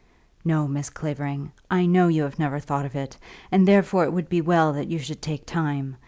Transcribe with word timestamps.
"No, 0.43 0.67
Miss 0.67 0.89
Clavering; 0.89 1.51
I 1.69 1.85
know 1.85 2.07
you 2.07 2.23
have 2.23 2.39
never 2.39 2.59
thought 2.59 2.87
of 2.87 2.95
it, 2.95 3.19
and 3.51 3.67
therefore 3.67 4.03
it 4.03 4.11
would 4.11 4.29
be 4.29 4.41
well 4.41 4.73
that 4.73 4.87
you 4.87 4.97
should 4.97 5.21
take 5.21 5.45
time. 5.45 5.95